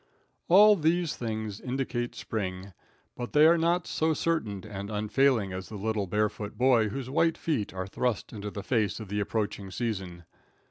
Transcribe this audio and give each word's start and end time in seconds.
All 0.47 0.75
these 0.75 1.15
things 1.15 1.59
indicate 1.61 2.15
spring, 2.15 2.73
but 3.15 3.33
they 3.33 3.45
are 3.45 3.55
not 3.55 3.85
so 3.85 4.15
certain 4.15 4.65
and 4.65 4.89
unfailing 4.89 5.53
as 5.53 5.69
the 5.69 5.75
little 5.75 6.07
barefoot 6.07 6.57
boy 6.57 6.89
whose 6.89 7.07
white 7.11 7.37
feet 7.37 7.71
are 7.71 7.85
thrust 7.85 8.33
into 8.33 8.49
the 8.49 8.63
face 8.63 8.99
of 8.99 9.09
the 9.09 9.19
approaching 9.19 9.69
season. 9.69 10.23